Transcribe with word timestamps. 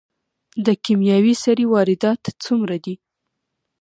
د 0.65 0.67
کیمیاوي 0.85 1.33
سرې 1.43 1.65
واردات 1.73 2.21
څومره 2.43 2.75
دي؟ 2.83 2.95